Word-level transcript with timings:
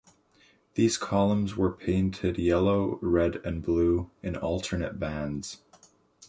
These 0.73 0.97
columns 0.97 1.55
were 1.55 1.71
painted 1.71 2.39
yellow, 2.39 2.97
red 3.03 3.35
and 3.45 3.61
blue 3.61 4.09
in 4.23 4.35
alternate 4.35 4.97
bands. 4.97 5.61